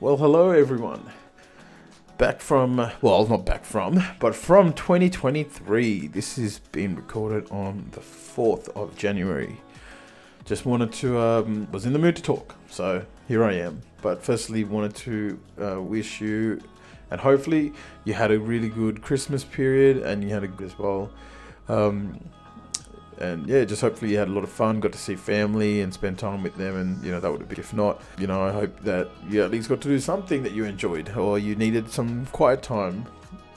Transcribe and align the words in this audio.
Well, 0.00 0.16
hello 0.16 0.50
everyone. 0.50 1.10
Back 2.18 2.40
from, 2.40 2.78
uh, 2.78 2.92
well, 3.02 3.26
not 3.26 3.44
back 3.44 3.64
from, 3.64 4.00
but 4.20 4.32
from 4.36 4.72
2023. 4.72 6.06
This 6.06 6.38
is 6.38 6.60
being 6.70 6.94
recorded 6.94 7.50
on 7.50 7.88
the 7.90 8.00
4th 8.00 8.68
of 8.76 8.96
January. 8.96 9.60
Just 10.44 10.64
wanted 10.64 10.92
to, 10.92 11.18
um, 11.18 11.66
was 11.72 11.84
in 11.84 11.92
the 11.94 11.98
mood 11.98 12.14
to 12.14 12.22
talk, 12.22 12.54
so 12.70 13.04
here 13.26 13.42
I 13.42 13.54
am. 13.54 13.82
But 14.00 14.22
firstly, 14.22 14.62
wanted 14.62 14.94
to 14.94 15.40
uh, 15.60 15.82
wish 15.82 16.20
you, 16.20 16.60
and 17.10 17.20
hopefully 17.20 17.72
you 18.04 18.14
had 18.14 18.30
a 18.30 18.38
really 18.38 18.68
good 18.68 19.02
Christmas 19.02 19.42
period 19.42 19.96
and 20.04 20.22
you 20.22 20.30
had 20.30 20.44
a 20.44 20.48
good 20.48 20.68
as 20.68 20.78
well. 20.78 21.10
Um, 21.68 22.20
and 23.20 23.46
yeah, 23.46 23.64
just 23.64 23.80
hopefully 23.80 24.12
you 24.12 24.18
had 24.18 24.28
a 24.28 24.32
lot 24.32 24.44
of 24.44 24.50
fun, 24.50 24.80
got 24.80 24.92
to 24.92 24.98
see 24.98 25.16
family 25.16 25.80
and 25.80 25.92
spend 25.92 26.18
time 26.18 26.42
with 26.42 26.56
them, 26.56 26.76
and 26.76 27.04
you 27.04 27.10
know 27.10 27.20
that 27.20 27.30
would 27.30 27.40
have 27.40 27.48
been. 27.48 27.58
If 27.58 27.72
not, 27.72 28.00
you 28.18 28.26
know, 28.26 28.42
I 28.42 28.52
hope 28.52 28.80
that 28.80 29.08
you 29.28 29.42
at 29.42 29.50
least 29.50 29.68
got 29.68 29.80
to 29.82 29.88
do 29.88 29.98
something 29.98 30.42
that 30.42 30.52
you 30.52 30.64
enjoyed, 30.64 31.14
or 31.16 31.38
you 31.38 31.54
needed 31.56 31.90
some 31.90 32.26
quiet 32.26 32.62
time, 32.62 33.06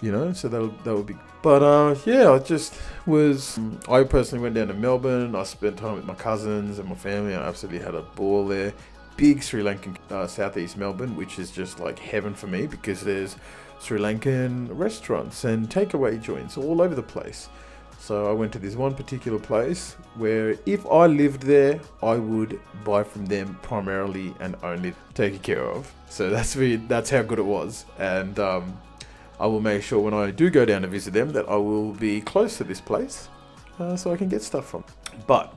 you 0.01 0.11
know. 0.11 0.34
So 0.34 0.47
that 0.49 0.84
that 0.84 0.95
would 0.95 1.07
be. 1.07 1.15
But 1.41 1.63
uh, 1.63 1.95
yeah, 2.05 2.31
I 2.31 2.39
just 2.39 2.79
was. 3.05 3.59
I 3.89 4.03
personally 4.03 4.43
went 4.43 4.55
down 4.55 4.67
to 4.67 4.73
Melbourne. 4.73 5.35
I 5.35 5.43
spent 5.43 5.77
time 5.77 5.95
with 5.95 6.05
my 6.05 6.15
cousins 6.15 6.79
and 6.79 6.87
my 6.87 6.95
family. 6.95 7.35
I 7.35 7.48
absolutely 7.48 7.84
had 7.84 7.95
a 7.95 8.01
ball 8.01 8.48
there. 8.48 8.73
Big 9.17 9.43
Sri 9.43 9.62
Lankan 9.62 9.98
uh, 10.09 10.25
southeast 10.25 10.77
Melbourne, 10.77 11.15
which 11.15 11.37
is 11.37 11.51
just 11.51 11.79
like 11.79 11.99
heaven 11.99 12.34
for 12.34 12.48
me 12.48 12.65
because 12.65 13.01
there's 13.01 13.35
Sri 13.79 13.99
Lankan 13.99 14.70
restaurants 14.71 15.43
and 15.43 15.70
takeaway 15.70 16.21
joints 16.21 16.57
all 16.57 16.81
over 16.81 16.95
the 16.95 17.03
place. 17.03 17.49
So 18.01 18.27
I 18.27 18.33
went 18.33 18.51
to 18.53 18.59
this 18.59 18.75
one 18.75 18.95
particular 18.95 19.37
place 19.37 19.95
where 20.15 20.57
if 20.65 20.83
I 20.87 21.05
lived 21.05 21.43
there, 21.43 21.79
I 22.01 22.15
would 22.15 22.59
buy 22.83 23.03
from 23.03 23.27
them 23.27 23.59
primarily 23.62 24.34
and 24.39 24.55
only 24.63 24.95
taken 25.13 25.37
care 25.37 25.63
of. 25.63 25.93
So 26.09 26.31
that's 26.31 26.55
me, 26.55 26.77
that's 26.77 27.11
how 27.11 27.21
good 27.21 27.37
it 27.37 27.45
was. 27.45 27.85
And 27.99 28.39
um, 28.39 28.76
I 29.39 29.45
will 29.45 29.61
make 29.61 29.84
sure 29.84 29.99
when 29.99 30.15
I 30.15 30.31
do 30.31 30.49
go 30.49 30.65
down 30.65 30.81
to 30.81 30.87
visit 30.87 31.13
them 31.13 31.31
that 31.34 31.48
I 31.48 31.55
will 31.57 31.93
be 31.93 32.21
close 32.21 32.57
to 32.57 32.63
this 32.63 32.81
place 32.81 33.29
uh, 33.77 33.95
so 33.95 34.11
I 34.11 34.17
can 34.17 34.29
get 34.29 34.41
stuff 34.41 34.67
from. 34.67 34.83
But 35.27 35.54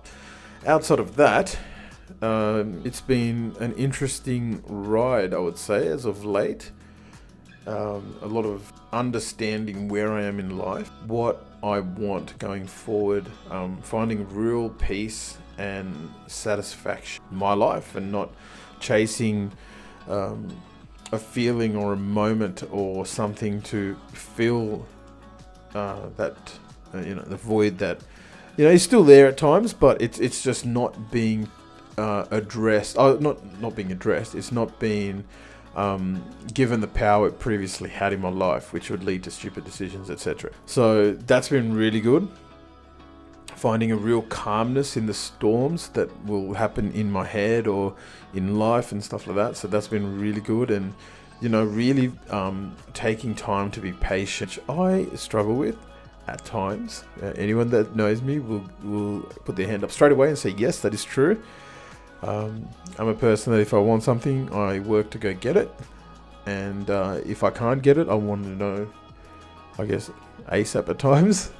outside 0.67 0.99
of 0.99 1.17
that, 1.17 1.59
um, 2.21 2.83
it's 2.85 3.01
been 3.01 3.57
an 3.59 3.73
interesting 3.73 4.63
ride, 4.67 5.33
I 5.33 5.39
would 5.39 5.57
say, 5.57 5.89
as 5.89 6.05
of 6.05 6.27
late. 6.27 6.73
Um, 7.67 8.17
a 8.21 8.27
lot 8.27 8.45
of 8.45 8.71
understanding 8.93 9.89
where 9.89 10.13
I 10.13 10.23
am 10.23 10.39
in 10.39 10.59
life, 10.59 10.91
what 11.07 11.47
I 11.63 11.81
want 11.81 12.39
going 12.39 12.67
forward, 12.67 13.27
um, 13.51 13.79
finding 13.83 14.29
real 14.35 14.69
peace 14.69 15.39
and 15.57 16.11
satisfaction 16.27 17.25
in 17.31 17.39
my 17.39 17.55
life 17.55 17.97
and 17.97 18.13
not 18.13 18.31
chasing 18.81 19.51
um, 20.09 20.55
a 21.13 21.19
feeling 21.19 21.75
or 21.75 21.95
a 21.95 21.97
moment 21.97 22.65
or 22.71 23.07
something 23.07 23.63
to 23.63 23.97
fill 24.13 24.85
uh, 25.75 26.09
that, 26.19 26.37
uh, 26.95 26.99
you 26.99 27.15
know, 27.15 27.23
the 27.23 27.37
void 27.37 27.79
that, 27.79 28.01
you 28.59 28.65
know, 28.65 28.71
is 28.71 28.83
still 28.83 29.05
there 29.05 29.27
at 29.27 29.39
times, 29.39 29.73
but 29.73 30.03
it's, 30.03 30.19
it's 30.19 30.43
just 30.43 30.67
not 30.67 31.11
being 31.11 31.49
uh, 31.97 32.27
addressed. 32.31 32.97
Oh, 32.99 33.17
not, 33.17 33.61
not 33.61 33.75
being 33.75 33.91
addressed. 33.91 34.35
It's 34.35 34.53
not 34.53 34.79
being 34.79 35.25
um, 35.77 36.23
given 36.53 36.81
the 36.81 36.87
power 36.87 37.29
it 37.29 37.39
previously 37.39 37.91
had 37.91 38.13
in 38.13 38.21
my 38.21 38.29
life, 38.29 38.73
which 38.73 38.91
would 38.91 39.05
lead 39.05 39.23
to 39.25 39.31
stupid 39.31 39.65
decisions, 39.65 40.11
etc. 40.11 40.51
So 40.67 41.13
that's 41.13 41.49
been 41.49 41.75
really 41.75 42.01
good. 42.01 42.29
Finding 43.57 43.93
a 43.93 43.97
real 43.97 44.23
calmness 44.23 44.97
in 44.97 45.07
the 45.07 45.15
storms 45.15 45.89
that 45.91 46.09
will 46.27 46.55
happen 46.55 46.93
in 46.93 47.11
my 47.11 47.25
head 47.25 47.67
or 47.67 47.95
in 48.35 48.59
life 48.59 48.93
and 48.93 49.03
stuff 49.03 49.27
like 49.27 49.37
that. 49.37 49.57
So 49.57 49.69
that's 49.69 49.89
been 49.89 50.21
really 50.21 50.41
good. 50.41 50.71
And, 50.71 50.95
you 51.41 51.49
know, 51.49 51.65
really 51.65 52.13
um, 52.31 52.77
taking 52.93 53.35
time 53.35 53.71
to 53.73 53.81
be 53.81 53.93
patient. 53.93 54.57
Which 54.57 54.69
I 54.69 55.07
struggle 55.17 55.55
with 55.55 55.79
at 56.27 56.45
times. 56.45 57.05
Uh, 57.23 57.27
anyone 57.37 57.71
that 57.71 57.97
knows 57.97 58.23
me 58.23 58.39
will, 58.39 58.65
will 58.83 59.21
put 59.45 59.57
their 59.57 59.67
hand 59.67 59.85
up 59.85 59.91
straight 59.91 60.13
away 60.13 60.29
and 60.29 60.39
say, 60.39 60.51
yes, 60.51 60.81
that 60.81 60.95
is 60.95 61.05
true. 61.05 61.43
Um, 62.23 62.69
I'm 62.99 63.09
a 63.09 63.15
person 63.15 63.53
that 63.53 63.61
if 63.61 63.75
I 63.75 63.79
want 63.79 64.03
something, 64.03 64.53
I 64.53 64.81
work 64.81 65.11
to 65.11 65.19
go 65.19 65.35
get 65.35 65.57
it. 65.57 65.71
And 66.47 66.89
uh, 66.91 67.21
if 67.25 67.43
I 67.43 67.51
can't 67.51 67.83
get 67.83 67.99
it, 67.99 68.09
I 68.09 68.15
want 68.15 68.45
to 68.45 68.51
know, 68.51 68.91
I 69.79 69.85
guess, 69.85 70.11
ASAP 70.51 70.89
at 70.89 70.99
times. 71.11 71.53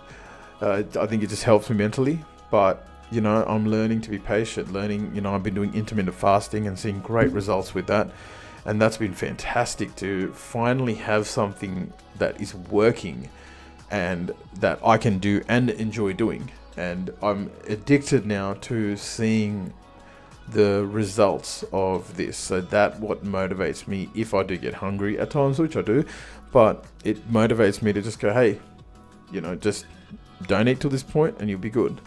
Uh, 0.61 0.83
I 0.99 1.07
think 1.07 1.23
it 1.23 1.29
just 1.29 1.43
helps 1.43 1.69
me 1.71 1.77
mentally. 1.77 2.19
But, 2.51 2.87
you 3.11 3.21
know, 3.21 3.45
I'm 3.47 3.67
learning 3.67 4.03
to 4.03 4.11
be 4.11 4.19
patient, 4.19 4.73
learning, 4.73 5.15
you 5.15 5.21
know, 5.21 5.35
I've 5.35 5.43
been 5.43 5.55
doing 5.55 5.75
intermittent 5.75 6.15
fasting 6.15 6.67
and 6.67 6.79
seeing 6.79 7.01
great 7.01 7.33
results 7.33 7.75
with 7.75 7.87
that. 7.89 8.11
And 8.65 8.81
that's 8.81 8.97
been 8.97 9.13
fantastic 9.13 9.95
to 9.97 10.33
finally 10.33 10.95
have 10.95 11.27
something 11.27 11.93
that 12.19 12.41
is 12.41 12.55
working 12.55 13.29
and 13.91 14.33
that 14.61 14.79
I 14.85 14.97
can 14.97 15.19
do 15.19 15.43
and 15.49 15.71
enjoy 15.71 16.15
doing. 16.15 16.51
And 16.77 17.13
I'm 17.23 17.51
addicted 17.69 18.27
now 18.27 18.55
to 18.55 18.97
seeing 18.97 19.73
the 20.49 20.85
results 20.87 21.65
of 21.73 22.17
this. 22.17 22.37
So 22.37 22.61
that 22.61 23.01
what 23.01 23.25
motivates 23.25 23.87
me 23.87 24.11
if 24.15 24.35
I 24.35 24.43
do 24.43 24.57
get 24.57 24.75
hungry 24.75 25.19
at 25.19 25.31
times, 25.31 25.59
which 25.59 25.77
I 25.77 25.83
do, 25.83 26.05
but 26.53 26.85
it 27.05 27.31
motivates 27.33 27.83
me 27.83 27.93
to 27.93 28.03
just 28.03 28.21
go, 28.21 28.33
hey, 28.33 28.61
you 29.33 29.41
know, 29.41 29.57
just 29.57 29.87
don't 30.47 30.69
eat 30.69 30.81
till 30.81 30.91
this 30.91 31.03
point 31.03 31.37
and 31.39 31.49
you'll 31.49 31.59
be 31.59 31.71
good. 31.71 32.01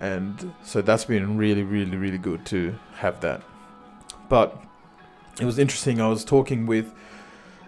And 0.00 0.52
so 0.62 0.82
that's 0.82 1.04
been 1.04 1.36
really, 1.36 1.62
really, 1.62 1.96
really 1.96 2.18
good 2.18 2.44
to 2.46 2.74
have 2.96 3.20
that. 3.20 3.42
But 4.28 4.60
it 5.40 5.44
was 5.44 5.58
interesting. 5.58 6.00
I 6.00 6.08
was 6.08 6.24
talking 6.24 6.66
with 6.66 6.92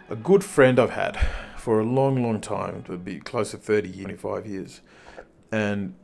a 0.08 0.16
good 0.16 0.42
friend 0.42 0.78
I've 0.78 0.90
had 0.90 1.18
for 1.56 1.80
a 1.80 1.84
long, 1.84 2.22
long 2.22 2.40
time. 2.40 2.76
It 2.76 2.88
would 2.88 3.04
be 3.04 3.20
close 3.20 3.50
to 3.52 3.56
30, 3.56 4.02
25 4.02 4.46
years. 4.46 4.80
And 5.52 5.94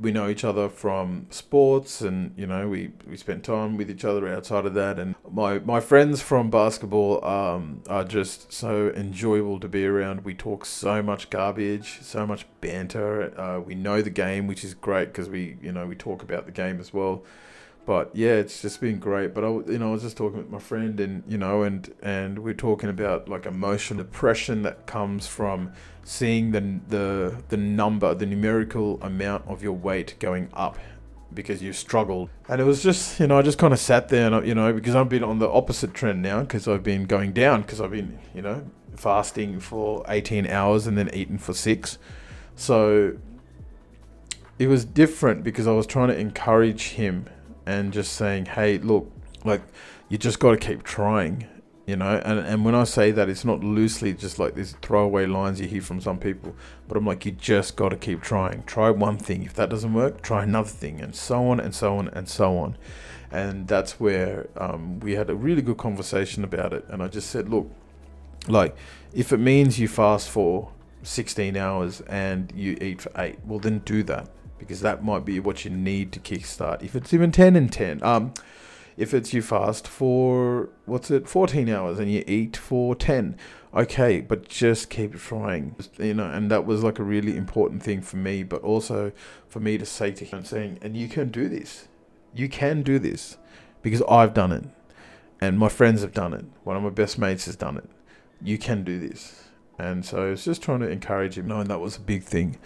we 0.00 0.10
know 0.10 0.28
each 0.28 0.44
other 0.44 0.68
from 0.68 1.26
sports 1.30 2.00
and 2.00 2.32
you 2.36 2.46
know 2.46 2.68
we, 2.68 2.92
we 3.08 3.16
spent 3.16 3.44
time 3.44 3.76
with 3.76 3.90
each 3.90 4.04
other 4.04 4.26
outside 4.28 4.64
of 4.66 4.74
that. 4.74 4.98
And 4.98 5.14
my, 5.30 5.58
my 5.60 5.80
friends 5.80 6.22
from 6.22 6.50
basketball 6.50 7.24
um, 7.24 7.82
are 7.88 8.04
just 8.04 8.52
so 8.52 8.88
enjoyable 8.96 9.60
to 9.60 9.68
be 9.68 9.86
around. 9.86 10.24
We 10.24 10.34
talk 10.34 10.64
so 10.64 11.02
much 11.02 11.30
garbage 11.30 11.98
so 12.00 12.26
much 12.26 12.46
banter. 12.60 13.38
Uh, 13.38 13.60
we 13.60 13.74
know 13.74 14.02
the 14.02 14.10
game 14.10 14.46
which 14.46 14.64
is 14.64 14.74
great 14.74 15.06
because 15.06 15.28
we 15.28 15.56
you 15.60 15.72
know 15.72 15.86
we 15.86 15.94
talk 15.94 16.22
about 16.22 16.46
the 16.46 16.52
game 16.52 16.80
as 16.80 16.92
well 16.92 17.22
but 17.90 18.14
yeah, 18.14 18.34
it's 18.34 18.62
just 18.62 18.80
been 18.80 19.00
great. 19.00 19.34
But 19.34 19.42
I, 19.42 19.48
you 19.48 19.78
know, 19.80 19.88
I 19.88 19.90
was 19.90 20.02
just 20.02 20.16
talking 20.16 20.38
with 20.38 20.48
my 20.48 20.60
friend, 20.60 21.00
and 21.00 21.24
you 21.26 21.36
know, 21.36 21.64
and 21.64 21.92
and 22.04 22.38
we're 22.38 22.54
talking 22.54 22.88
about 22.88 23.28
like 23.28 23.46
emotional 23.46 24.04
depression 24.04 24.62
that 24.62 24.86
comes 24.86 25.26
from 25.26 25.72
seeing 26.04 26.52
the 26.52 26.78
the 26.86 27.42
the 27.48 27.56
number, 27.56 28.14
the 28.14 28.26
numerical 28.26 29.02
amount 29.02 29.44
of 29.48 29.64
your 29.64 29.72
weight 29.72 30.14
going 30.20 30.50
up 30.54 30.78
because 31.34 31.64
you 31.64 31.72
struggled. 31.72 32.30
And 32.48 32.60
it 32.60 32.64
was 32.64 32.80
just, 32.80 33.18
you 33.18 33.26
know, 33.26 33.36
I 33.36 33.42
just 33.42 33.58
kind 33.58 33.72
of 33.72 33.80
sat 33.80 34.08
there, 34.08 34.26
and 34.26 34.36
I, 34.36 34.42
you 34.42 34.54
know, 34.54 34.72
because 34.72 34.94
I've 34.94 35.08
been 35.08 35.24
on 35.24 35.40
the 35.40 35.48
opposite 35.50 35.92
trend 35.92 36.22
now, 36.22 36.42
because 36.42 36.68
I've 36.68 36.84
been 36.84 37.06
going 37.06 37.32
down, 37.32 37.62
because 37.62 37.80
I've 37.80 37.90
been, 37.90 38.20
you 38.32 38.42
know, 38.42 38.70
fasting 38.94 39.58
for 39.58 40.04
18 40.06 40.46
hours 40.46 40.86
and 40.86 40.96
then 40.96 41.10
eating 41.12 41.38
for 41.38 41.54
six. 41.54 41.98
So 42.54 43.16
it 44.60 44.68
was 44.68 44.84
different 44.84 45.42
because 45.42 45.66
I 45.66 45.72
was 45.72 45.88
trying 45.88 46.10
to 46.10 46.16
encourage 46.16 46.90
him 46.90 47.26
and 47.70 47.92
just 47.92 48.14
saying, 48.14 48.46
hey, 48.46 48.78
look, 48.78 49.10
like 49.44 49.62
you 50.08 50.18
just 50.18 50.40
got 50.40 50.50
to 50.50 50.56
keep 50.56 50.82
trying, 50.82 51.46
you 51.86 51.94
know. 51.94 52.20
And 52.24 52.40
and 52.40 52.64
when 52.64 52.74
I 52.74 52.84
say 52.84 53.12
that, 53.12 53.28
it's 53.28 53.44
not 53.44 53.62
loosely 53.62 54.12
just 54.12 54.40
like 54.40 54.56
these 54.56 54.72
throwaway 54.82 55.26
lines 55.26 55.60
you 55.60 55.68
hear 55.68 55.80
from 55.80 56.00
some 56.00 56.18
people, 56.18 56.54
but 56.88 56.96
I'm 56.96 57.06
like, 57.06 57.24
you 57.24 57.32
just 57.32 57.76
got 57.76 57.90
to 57.90 57.96
keep 57.96 58.22
trying. 58.22 58.64
Try 58.64 58.90
one 58.90 59.18
thing. 59.18 59.44
If 59.44 59.54
that 59.54 59.70
doesn't 59.70 59.94
work, 59.94 60.20
try 60.20 60.42
another 60.42 60.68
thing, 60.68 61.00
and 61.00 61.14
so 61.14 61.46
on 61.48 61.60
and 61.60 61.72
so 61.72 61.96
on 61.96 62.08
and 62.08 62.28
so 62.28 62.58
on. 62.58 62.76
And 63.30 63.68
that's 63.68 64.00
where 64.00 64.48
um, 64.56 64.98
we 64.98 65.12
had 65.14 65.30
a 65.30 65.36
really 65.36 65.62
good 65.62 65.78
conversation 65.78 66.42
about 66.42 66.72
it. 66.72 66.84
And 66.88 67.00
I 67.00 67.06
just 67.06 67.30
said, 67.30 67.48
look, 67.48 67.70
like 68.48 68.74
if 69.12 69.32
it 69.32 69.38
means 69.38 69.78
you 69.78 69.86
fast 69.86 70.28
for 70.28 70.72
16 71.04 71.56
hours 71.56 72.00
and 72.02 72.52
you 72.52 72.76
eat 72.80 73.02
for 73.02 73.12
eight, 73.16 73.38
well 73.46 73.60
then 73.60 73.78
do 73.84 74.02
that 74.02 74.28
because 74.60 74.80
that 74.82 75.02
might 75.02 75.24
be 75.24 75.40
what 75.40 75.64
you 75.64 75.70
need 75.70 76.12
to 76.12 76.20
kickstart. 76.20 76.82
If 76.82 76.94
it's 76.94 77.12
even 77.12 77.32
10 77.32 77.56
and 77.56 77.72
10, 77.72 78.02
um, 78.04 78.34
if 78.96 79.14
it's 79.14 79.32
you 79.32 79.40
fast 79.40 79.88
for 79.88 80.68
what's 80.84 81.10
it 81.10 81.26
14 81.26 81.68
hours 81.70 81.98
and 81.98 82.12
you 82.12 82.22
eat 82.26 82.56
for 82.56 82.94
10 82.94 83.34
okay 83.74 84.20
but 84.20 84.46
just 84.46 84.90
keep 84.90 85.16
trying. 85.16 85.74
You 85.98 86.14
know 86.14 86.30
and 86.30 86.50
that 86.50 86.66
was 86.66 86.84
like 86.84 86.98
a 86.98 87.02
really 87.02 87.36
important 87.36 87.82
thing 87.82 88.02
for 88.02 88.18
me 88.18 88.42
but 88.42 88.62
also 88.62 89.10
for 89.48 89.58
me 89.58 89.78
to 89.78 89.86
say 89.86 90.12
to 90.12 90.24
him 90.24 90.44
saying 90.44 90.78
and 90.82 90.96
you 90.96 91.08
can 91.08 91.30
do 91.30 91.48
this. 91.48 91.88
You 92.34 92.48
can 92.48 92.82
do 92.82 92.98
this 92.98 93.38
because 93.82 94.02
i've 94.08 94.34
done 94.34 94.52
it 94.52 94.64
and 95.40 95.58
my 95.58 95.70
friends 95.70 96.02
have 96.02 96.12
done 96.12 96.34
it. 96.34 96.44
One 96.64 96.76
of 96.76 96.82
my 96.82 96.90
best 96.90 97.18
mates 97.18 97.46
has 97.46 97.56
done 97.56 97.78
it. 97.78 97.88
You 98.42 98.58
can 98.58 98.84
do 98.84 98.98
this. 99.00 99.44
And 99.78 100.04
so 100.04 100.32
it's 100.32 100.44
just 100.44 100.60
trying 100.60 100.80
to 100.80 100.90
encourage 100.90 101.38
him. 101.38 101.48
Knowing 101.48 101.68
that 101.68 101.80
was 101.80 101.96
a 101.96 102.00
big 102.00 102.22
thing 102.22 102.58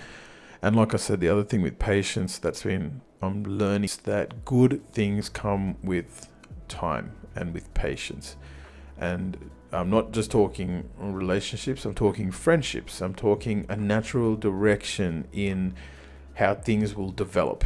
and 0.65 0.75
like 0.75 0.95
I 0.95 0.97
said, 0.97 1.21
the 1.21 1.29
other 1.29 1.45
thing 1.45 1.61
with 1.61 1.79
patience 1.79 2.39
that's 2.39 2.63
been 2.63 3.03
I'm 3.21 3.45
learning 3.45 3.85
is 3.85 3.99
that 3.99 4.47
good 4.47 4.83
things 4.93 5.29
come 5.29 5.77
with 5.83 6.29
time 6.69 7.13
and 7.37 7.53
with 7.53 7.73
patience. 7.75 8.37
and 8.99 9.51
I'm 9.73 9.91
not 9.91 10.13
just 10.13 10.31
talking 10.31 10.89
relationships, 10.99 11.85
I'm 11.85 11.95
talking 11.95 12.31
friendships, 12.31 13.03
I'm 13.03 13.15
talking 13.15 13.67
a 13.69 13.77
natural 13.77 14.37
direction 14.37 15.29
in 15.33 15.75
how 16.35 16.55
things 16.55 16.95
will 16.95 17.11
develop. 17.11 17.65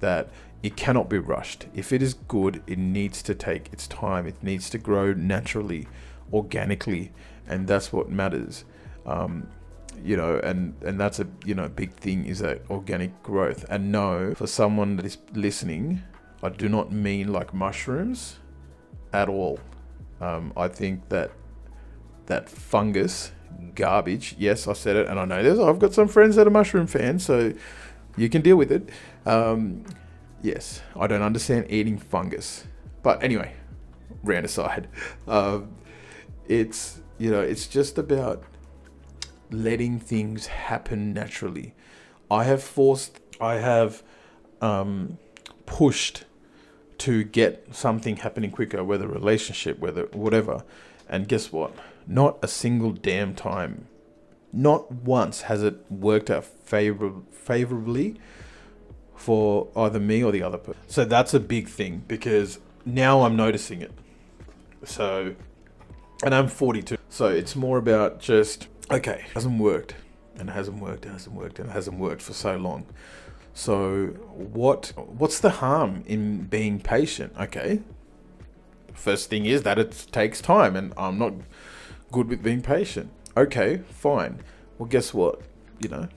That 0.00 0.28
it 0.64 0.74
cannot 0.74 1.08
be 1.08 1.18
rushed. 1.18 1.66
If 1.74 1.92
it 1.92 2.02
is 2.02 2.14
good, 2.14 2.60
it 2.66 2.78
needs 2.78 3.22
to 3.22 3.36
take 3.36 3.72
its 3.72 3.86
time, 3.86 4.26
it 4.26 4.42
needs 4.42 4.68
to 4.70 4.78
grow 4.78 5.12
naturally, 5.12 5.86
organically, 6.32 7.12
and 7.46 7.68
that's 7.68 7.92
what 7.92 8.10
matters. 8.10 8.64
Um, 9.06 9.46
you 10.04 10.16
know, 10.16 10.40
and 10.42 10.74
and 10.82 11.00
that's 11.00 11.20
a 11.20 11.26
you 11.44 11.54
know 11.54 11.68
big 11.68 11.92
thing 11.94 12.26
is 12.26 12.40
that 12.40 12.62
organic 12.70 13.22
growth. 13.22 13.64
And 13.68 13.92
no, 13.92 14.34
for 14.34 14.46
someone 14.46 14.96
that 14.96 15.06
is 15.06 15.18
listening, 15.32 16.02
I 16.42 16.48
do 16.48 16.68
not 16.68 16.92
mean 16.92 17.32
like 17.32 17.54
mushrooms 17.54 18.38
at 19.12 19.28
all. 19.28 19.60
Um, 20.20 20.52
I 20.56 20.68
think 20.68 21.08
that 21.08 21.32
that 22.26 22.48
fungus 22.48 23.32
garbage. 23.74 24.36
Yes, 24.38 24.66
I 24.66 24.72
said 24.72 24.96
it, 24.96 25.08
and 25.08 25.18
I 25.18 25.24
know 25.24 25.42
there's. 25.42 25.58
I've 25.58 25.78
got 25.78 25.94
some 25.94 26.08
friends 26.08 26.36
that 26.36 26.46
are 26.46 26.50
mushroom 26.50 26.86
fans, 26.86 27.24
so 27.24 27.52
you 28.16 28.28
can 28.28 28.42
deal 28.42 28.56
with 28.56 28.72
it. 28.72 28.88
Um, 29.26 29.84
yes, 30.42 30.82
I 30.96 31.06
don't 31.06 31.22
understand 31.22 31.66
eating 31.70 31.98
fungus, 31.98 32.64
but 33.02 33.22
anyway, 33.22 33.54
rant 34.22 34.44
aside, 34.44 34.88
uh, 35.26 35.60
it's 36.48 37.00
you 37.18 37.30
know 37.30 37.40
it's 37.40 37.66
just 37.66 37.98
about 37.98 38.42
letting 39.52 39.98
things 39.98 40.46
happen 40.46 41.12
naturally. 41.12 41.74
I 42.30 42.44
have 42.44 42.62
forced. 42.62 43.20
I 43.40 43.54
have 43.54 44.02
um, 44.60 45.18
pushed 45.66 46.24
to 46.98 47.24
get 47.24 47.74
something 47.74 48.16
happening 48.16 48.50
quicker, 48.50 48.84
whether 48.84 49.08
relationship, 49.08 49.78
whether 49.78 50.04
whatever. 50.12 50.64
And 51.08 51.28
guess 51.28 51.52
what? 51.52 51.74
Not 52.06 52.38
a 52.42 52.48
single 52.48 52.92
damn 52.92 53.34
time, 53.34 53.86
not 54.52 54.90
once 54.92 55.42
has 55.42 55.62
it 55.62 55.90
worked 55.90 56.30
out 56.30 56.44
favor- 56.44 57.22
favorably 57.30 58.20
for 59.14 59.68
either 59.76 60.00
me 60.00 60.22
or 60.22 60.32
the 60.32 60.42
other 60.42 60.58
person. 60.58 60.80
So 60.88 61.04
that's 61.04 61.34
a 61.34 61.40
big 61.40 61.68
thing 61.68 62.02
because 62.08 62.58
now 62.84 63.22
I'm 63.22 63.36
noticing 63.36 63.80
it. 63.82 63.92
So, 64.84 65.34
and 66.24 66.34
I'm 66.34 66.48
42. 66.48 66.96
So 67.08 67.26
it's 67.28 67.54
more 67.54 67.78
about 67.78 68.20
just, 68.20 68.68
okay, 68.90 69.24
it 69.26 69.34
hasn't 69.34 69.58
worked 69.58 69.94
and 70.38 70.48
it 70.48 70.52
hasn't 70.52 70.80
worked, 70.80 71.06
it 71.06 71.10
hasn't 71.10 71.34
worked, 71.34 71.58
and 71.58 71.68
it 71.68 71.72
hasn't 71.72 71.98
worked 71.98 72.22
for 72.22 72.32
so 72.32 72.56
long. 72.56 72.86
So 73.54 74.06
what 74.06 74.92
what's 74.96 75.40
the 75.40 75.50
harm 75.50 76.04
in 76.06 76.44
being 76.44 76.80
patient? 76.80 77.34
Okay. 77.38 77.80
First 78.94 79.30
thing 79.30 79.46
is 79.46 79.62
that 79.62 79.78
it 79.78 80.06
takes 80.12 80.40
time 80.40 80.76
and 80.76 80.92
I'm 80.96 81.18
not 81.18 81.34
good 82.10 82.28
with 82.28 82.42
being 82.42 82.62
patient. 82.62 83.10
Okay, 83.36 83.78
fine. 83.88 84.42
Well, 84.78 84.88
guess 84.88 85.12
what? 85.12 85.40
You 85.80 85.88
know, 85.88 86.08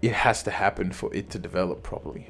it 0.00 0.12
has 0.12 0.42
to 0.44 0.50
happen 0.50 0.92
for 0.92 1.12
it 1.14 1.30
to 1.30 1.38
develop 1.38 1.82
properly. 1.82 2.28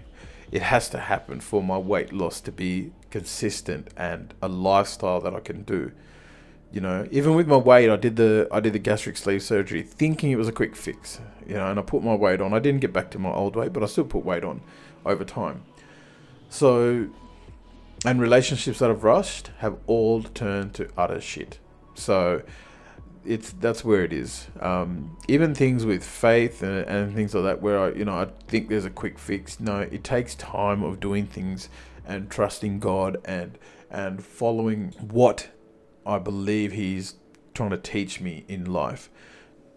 It 0.50 0.62
has 0.62 0.88
to 0.90 0.98
happen 0.98 1.40
for 1.40 1.62
my 1.62 1.78
weight 1.78 2.12
loss 2.12 2.40
to 2.40 2.52
be 2.52 2.92
consistent 3.10 3.88
and 3.96 4.34
a 4.42 4.48
lifestyle 4.48 5.20
that 5.20 5.34
I 5.34 5.40
can 5.40 5.62
do. 5.62 5.92
You 6.72 6.80
know, 6.80 7.08
even 7.10 7.34
with 7.34 7.48
my 7.48 7.56
weight, 7.56 7.90
I 7.90 7.96
did 7.96 8.16
the 8.16 8.48
I 8.52 8.60
did 8.60 8.72
the 8.72 8.78
gastric 8.78 9.16
sleeve 9.16 9.42
surgery 9.42 9.82
thinking 9.82 10.30
it 10.30 10.36
was 10.36 10.48
a 10.48 10.52
quick 10.52 10.76
fix 10.76 11.20
you 11.50 11.56
know, 11.56 11.66
and 11.66 11.80
I 11.80 11.82
put 11.82 12.04
my 12.04 12.14
weight 12.14 12.40
on. 12.40 12.54
I 12.54 12.60
didn't 12.60 12.80
get 12.80 12.92
back 12.92 13.10
to 13.10 13.18
my 13.18 13.32
old 13.32 13.56
weight, 13.56 13.72
but 13.72 13.82
I 13.82 13.86
still 13.86 14.04
put 14.04 14.24
weight 14.24 14.44
on 14.44 14.60
over 15.04 15.24
time. 15.24 15.64
So, 16.48 17.08
and 18.04 18.20
relationships 18.20 18.78
that 18.78 18.88
I've 18.88 19.02
rushed 19.02 19.50
have 19.58 19.76
all 19.88 20.22
turned 20.22 20.74
to 20.74 20.88
utter 20.96 21.20
shit. 21.20 21.58
So, 21.94 22.42
it's 23.26 23.50
that's 23.50 23.84
where 23.84 24.04
it 24.04 24.12
is. 24.12 24.46
Um, 24.60 25.16
even 25.26 25.56
things 25.56 25.84
with 25.84 26.04
faith 26.04 26.62
and, 26.62 26.86
and 26.86 27.14
things 27.16 27.34
like 27.34 27.42
that, 27.42 27.60
where 27.60 27.80
I, 27.80 27.92
you 27.94 28.04
know, 28.04 28.14
I 28.14 28.28
think 28.46 28.68
there's 28.68 28.84
a 28.84 28.90
quick 28.90 29.18
fix. 29.18 29.58
No, 29.58 29.80
it 29.80 30.04
takes 30.04 30.36
time 30.36 30.84
of 30.84 31.00
doing 31.00 31.26
things 31.26 31.68
and 32.06 32.30
trusting 32.30 32.78
God 32.78 33.16
and 33.24 33.58
and 33.90 34.22
following 34.22 34.94
what 35.00 35.48
I 36.06 36.18
believe 36.18 36.72
He's 36.72 37.14
trying 37.54 37.70
to 37.70 37.78
teach 37.78 38.20
me 38.20 38.44
in 38.48 38.72
life 38.72 39.10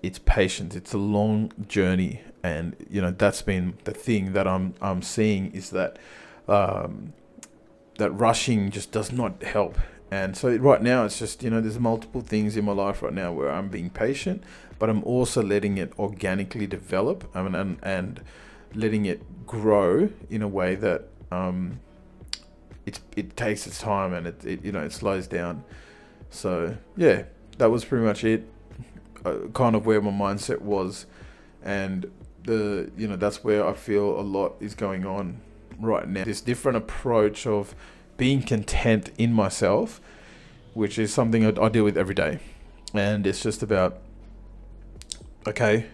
it's 0.03 0.19
patience. 0.19 0.75
It's 0.75 0.93
a 0.93 0.97
long 0.97 1.51
journey, 1.67 2.21
and 2.43 2.75
you 2.89 3.01
know 3.01 3.11
that's 3.11 3.41
been 3.41 3.77
the 3.85 3.93
thing 3.93 4.33
that 4.33 4.45
I'm 4.45 4.75
I'm 4.81 5.01
seeing 5.01 5.51
is 5.53 5.69
that 5.71 5.97
um, 6.47 7.13
that 7.97 8.11
rushing 8.11 8.69
just 8.69 8.91
does 8.91 9.11
not 9.11 9.41
help. 9.41 9.79
And 10.11 10.37
so 10.37 10.55
right 10.57 10.81
now 10.81 11.05
it's 11.05 11.17
just 11.17 11.41
you 11.41 11.49
know 11.49 11.61
there's 11.61 11.79
multiple 11.79 12.21
things 12.21 12.57
in 12.57 12.65
my 12.65 12.73
life 12.73 13.01
right 13.01 13.13
now 13.13 13.31
where 13.31 13.49
I'm 13.49 13.69
being 13.69 13.89
patient, 13.89 14.43
but 14.77 14.89
I'm 14.89 15.03
also 15.05 15.41
letting 15.41 15.77
it 15.77 15.97
organically 15.97 16.67
develop 16.67 17.33
mean, 17.33 17.55
and 17.55 17.79
and 17.81 18.21
letting 18.75 19.05
it 19.05 19.47
grow 19.47 20.09
in 20.29 20.41
a 20.41 20.49
way 20.49 20.75
that 20.75 21.07
um, 21.31 21.79
it 22.85 22.99
it 23.15 23.37
takes 23.37 23.65
its 23.65 23.79
time 23.79 24.13
and 24.13 24.27
it, 24.27 24.45
it 24.45 24.65
you 24.65 24.73
know 24.73 24.83
it 24.83 24.91
slows 24.91 25.27
down. 25.27 25.63
So 26.33 26.75
yeah, 26.97 27.23
that 27.59 27.69
was 27.69 27.85
pretty 27.85 28.05
much 28.05 28.23
it. 28.23 28.49
Uh, 29.23 29.47
kind 29.53 29.75
of 29.75 29.85
where 29.85 30.01
my 30.01 30.11
mindset 30.11 30.59
was, 30.59 31.05
and 31.63 32.11
the 32.43 32.91
you 32.97 33.07
know 33.07 33.15
that's 33.15 33.43
where 33.43 33.65
I 33.65 33.73
feel 33.73 34.19
a 34.19 34.21
lot 34.21 34.55
is 34.59 34.75
going 34.75 35.05
on 35.05 35.39
right 35.79 36.07
now. 36.07 36.25
This 36.25 36.41
different 36.41 36.77
approach 36.77 37.47
of 37.47 37.73
being 38.17 38.41
content 38.41 39.11
in 39.17 39.31
myself, 39.31 40.01
which 40.73 40.99
is 40.99 41.13
something 41.13 41.45
I, 41.45 41.61
I 41.61 41.69
deal 41.69 41.85
with 41.85 41.97
every 41.97 42.15
day, 42.15 42.39
and 42.93 43.25
it's 43.25 43.41
just 43.41 43.63
about 43.63 43.99
okay, 45.47 45.85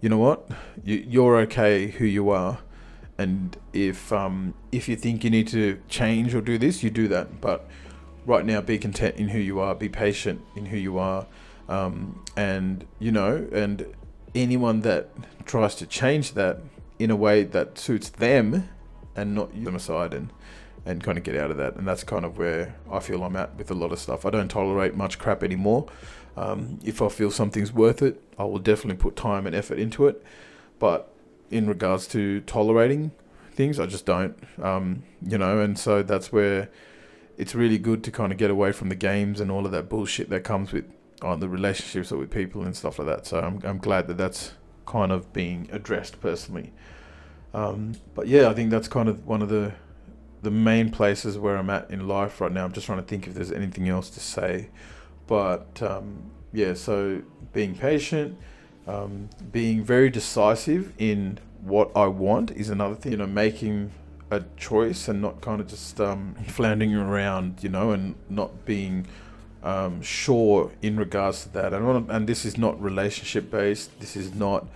you 0.00 0.08
know 0.08 0.18
what, 0.18 0.48
you, 0.84 1.04
you're 1.08 1.36
okay 1.38 1.88
who 1.88 2.04
you 2.04 2.30
are, 2.30 2.58
and 3.18 3.56
if 3.72 4.12
um 4.12 4.54
if 4.70 4.88
you 4.88 4.94
think 4.94 5.24
you 5.24 5.30
need 5.30 5.48
to 5.48 5.80
change 5.88 6.34
or 6.34 6.40
do 6.40 6.58
this, 6.58 6.84
you 6.84 6.90
do 6.90 7.08
that, 7.08 7.40
but 7.40 7.66
right 8.26 8.44
now 8.44 8.60
be 8.60 8.78
content 8.78 9.16
in 9.16 9.28
who 9.28 9.38
you 9.38 9.60
are, 9.60 9.74
be 9.74 9.88
patient 9.88 10.42
in 10.54 10.66
who 10.66 10.76
you 10.76 10.98
are 10.98 11.26
um, 11.70 12.22
and 12.36 12.84
you 12.98 13.12
know, 13.12 13.48
and 13.52 13.86
anyone 14.34 14.80
that 14.80 15.08
tries 15.46 15.76
to 15.76 15.86
change 15.86 16.34
that 16.34 16.58
in 16.98 17.10
a 17.10 17.16
way 17.16 17.44
that 17.44 17.78
suits 17.78 18.10
them 18.10 18.68
and 19.16 19.34
not 19.34 19.54
you, 19.54 19.64
them 19.64 19.76
aside 19.76 20.12
and 20.12 20.30
and 20.84 21.02
kind 21.04 21.16
of 21.16 21.24
get 21.24 21.36
out 21.36 21.50
of 21.50 21.56
that. 21.58 21.76
And 21.76 21.86
that's 21.86 22.02
kind 22.02 22.24
of 22.24 22.38
where 22.38 22.74
I 22.90 22.98
feel 22.98 23.22
I'm 23.22 23.36
at 23.36 23.56
with 23.56 23.70
a 23.70 23.74
lot 23.74 23.92
of 23.92 23.98
stuff. 23.98 24.26
I 24.26 24.30
don't 24.30 24.48
tolerate 24.48 24.96
much 24.96 25.18
crap 25.18 25.44
anymore. 25.44 25.86
Um, 26.36 26.80
if 26.82 27.02
I 27.02 27.08
feel 27.08 27.30
something's 27.30 27.72
worth 27.72 28.02
it, 28.02 28.20
I 28.38 28.44
will 28.44 28.58
definitely 28.58 29.00
put 29.00 29.14
time 29.14 29.46
and 29.46 29.54
effort 29.54 29.78
into 29.78 30.06
it. 30.08 30.24
But 30.78 31.12
in 31.50 31.68
regards 31.68 32.06
to 32.08 32.40
tolerating 32.40 33.12
things, 33.52 33.78
I 33.78 33.86
just 33.86 34.06
don't. 34.06 34.36
Um, 34.60 35.02
you 35.22 35.36
know, 35.36 35.60
and 35.60 35.78
so 35.78 36.02
that's 36.02 36.32
where 36.32 36.70
it's 37.40 37.54
really 37.54 37.78
good 37.78 38.04
to 38.04 38.10
kind 38.10 38.32
of 38.32 38.38
get 38.38 38.50
away 38.50 38.70
from 38.70 38.90
the 38.90 38.94
games 38.94 39.40
and 39.40 39.50
all 39.50 39.64
of 39.64 39.72
that 39.72 39.88
bullshit 39.88 40.28
that 40.28 40.44
comes 40.44 40.72
with 40.72 40.84
on 41.22 41.40
the 41.40 41.48
relationships 41.48 42.10
with 42.10 42.30
people 42.30 42.62
and 42.62 42.76
stuff 42.76 42.98
like 42.98 43.08
that. 43.08 43.26
So 43.26 43.40
I'm 43.40 43.60
I'm 43.64 43.78
glad 43.78 44.06
that 44.08 44.18
that's 44.18 44.52
kind 44.84 45.10
of 45.10 45.32
being 45.32 45.68
addressed 45.72 46.20
personally. 46.20 46.72
Um, 47.54 47.94
but 48.14 48.28
yeah, 48.28 48.48
I 48.48 48.54
think 48.54 48.70
that's 48.70 48.88
kind 48.88 49.08
of 49.08 49.26
one 49.26 49.40
of 49.40 49.48
the 49.48 49.72
the 50.42 50.50
main 50.50 50.90
places 50.90 51.38
where 51.38 51.56
I'm 51.56 51.70
at 51.70 51.90
in 51.90 52.06
life 52.06 52.40
right 52.42 52.52
now. 52.52 52.64
I'm 52.64 52.72
just 52.72 52.86
trying 52.86 52.98
to 52.98 53.04
think 53.04 53.26
if 53.26 53.34
there's 53.34 53.52
anything 53.52 53.88
else 53.88 54.10
to 54.10 54.20
say. 54.20 54.68
But 55.26 55.82
um, 55.82 56.30
yeah, 56.52 56.74
so 56.74 57.22
being 57.54 57.74
patient, 57.74 58.36
um, 58.86 59.30
being 59.50 59.82
very 59.82 60.10
decisive 60.10 60.92
in 60.98 61.38
what 61.62 61.90
I 61.96 62.06
want 62.06 62.50
is 62.50 62.68
another 62.68 62.94
thing. 62.94 63.12
You 63.12 63.18
know, 63.18 63.26
making 63.26 63.92
a 64.30 64.44
choice 64.56 65.08
and 65.08 65.20
not 65.20 65.40
kind 65.40 65.60
of 65.60 65.66
just 65.66 66.00
um, 66.00 66.34
floundering 66.46 66.94
around, 66.94 67.62
you 67.62 67.68
know, 67.68 67.90
and 67.90 68.14
not 68.28 68.64
being 68.64 69.06
um, 69.62 70.00
sure 70.02 70.70
in 70.82 70.96
regards 70.96 71.44
to 71.44 71.48
that. 71.50 71.72
And, 71.72 72.10
and 72.10 72.26
this 72.26 72.44
is 72.44 72.56
not 72.56 72.80
relationship 72.80 73.50
based. 73.50 73.98
This 74.00 74.16
is 74.16 74.34
not, 74.34 74.66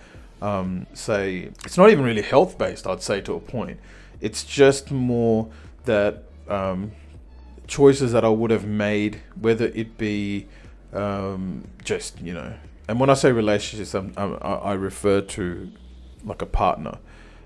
um, 0.41 0.87
say, 0.93 1.49
it's 1.63 1.77
not 1.77 1.89
even 1.89 2.03
really 2.03 2.21
health 2.21 2.57
based, 2.57 2.85
I'd 2.85 3.01
say, 3.01 3.21
to 3.21 3.33
a 3.33 3.39
point. 3.39 3.79
It's 4.21 4.43
just 4.43 4.91
more 4.91 5.49
that 5.85 6.23
um, 6.47 6.91
choices 7.67 8.11
that 8.11 8.23
I 8.25 8.29
would 8.29 8.51
have 8.51 8.65
made, 8.65 9.21
whether 9.39 9.65
it 9.67 9.97
be 9.97 10.47
um, 10.93 11.67
just, 11.83 12.21
you 12.21 12.33
know, 12.33 12.53
and 12.87 12.99
when 12.99 13.09
I 13.09 13.15
say 13.15 13.31
relationships, 13.31 13.93
I'm, 13.95 14.13
I'm, 14.15 14.37
I 14.41 14.73
refer 14.73 15.21
to 15.21 15.71
like 16.23 16.41
a 16.41 16.45
partner, 16.45 16.99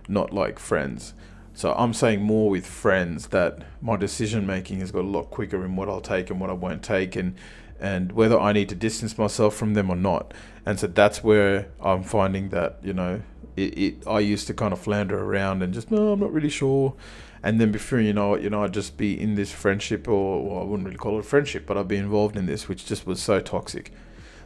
not 0.07 0.33
like 0.33 0.59
friends. 0.59 1.13
So 1.53 1.73
I'm 1.73 1.93
saying 1.93 2.21
more 2.21 2.49
with 2.49 2.65
friends 2.65 3.27
that 3.27 3.63
my 3.81 3.97
decision 3.97 4.45
making 4.45 4.79
has 4.79 4.91
got 4.91 5.03
a 5.03 5.07
lot 5.07 5.29
quicker 5.29 5.65
in 5.65 5.75
what 5.75 5.89
I'll 5.89 6.01
take 6.01 6.29
and 6.29 6.39
what 6.39 6.49
I 6.49 6.53
won't 6.53 6.83
take 6.83 7.15
and 7.15 7.35
and 7.79 8.11
whether 8.11 8.37
I 8.37 8.51
need 8.51 8.67
to 8.69 8.75
distance 8.75 9.17
myself 9.17 9.55
from 9.55 9.73
them 9.73 9.89
or 9.89 9.95
not. 9.95 10.33
And 10.65 10.77
so 10.77 10.87
that's 10.87 11.23
where 11.23 11.69
I'm 11.79 12.03
finding 12.03 12.49
that, 12.49 12.77
you 12.83 12.91
know, 12.91 13.21
it, 13.55 13.77
it 13.77 14.07
I 14.07 14.19
used 14.19 14.47
to 14.47 14.53
kind 14.53 14.73
of 14.73 14.79
flounder 14.79 15.17
around 15.17 15.63
and 15.63 15.73
just 15.73 15.91
no, 15.91 16.11
I'm 16.11 16.19
not 16.19 16.33
really 16.33 16.49
sure. 16.49 16.95
And 17.41 17.59
then 17.59 17.71
before 17.71 17.99
you 18.01 18.11
know 18.11 18.33
it, 18.33 18.43
you 18.43 18.49
know, 18.49 18.63
I'd 18.63 18.73
just 18.73 18.97
be 18.97 19.19
in 19.19 19.35
this 19.35 19.51
friendship, 19.51 20.07
or 20.07 20.43
well, 20.43 20.59
I 20.59 20.63
wouldn't 20.63 20.85
really 20.85 20.97
call 20.97 21.15
it 21.17 21.19
a 21.19 21.23
friendship, 21.23 21.65
but 21.65 21.77
I'd 21.77 21.87
be 21.87 21.95
involved 21.95 22.35
in 22.35 22.45
this, 22.47 22.67
which 22.67 22.85
just 22.85 23.07
was 23.07 23.21
so 23.21 23.39
toxic. 23.39 23.93